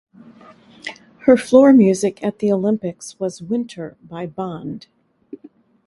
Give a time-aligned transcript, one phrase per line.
[1.27, 4.87] Her floor music at the Olympics was "Winter" by Bond.